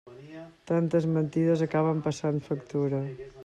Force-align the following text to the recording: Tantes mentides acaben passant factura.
Tantes 0.71 1.05
mentides 1.17 1.63
acaben 1.67 2.03
passant 2.09 2.43
factura. 2.49 3.07